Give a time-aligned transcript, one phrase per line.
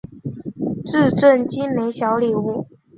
[0.85, 2.65] 致赠精美小礼物